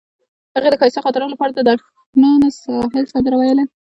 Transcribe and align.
هغې 0.55 0.69
د 0.71 0.75
ښایسته 0.81 1.03
خاطرو 1.05 1.31
لپاره 1.33 1.51
د 1.53 1.69
روښانه 1.79 2.49
ساحل 2.61 3.05
سندره 3.13 3.35
ویله. 3.37 3.63